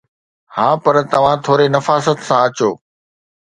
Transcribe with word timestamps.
ها، 0.55 0.67
پر 0.83 0.95
توهان 1.11 1.37
ٿوري 1.45 1.67
نفاست 1.75 2.17
سان 2.27 2.39
اچو 2.47 2.69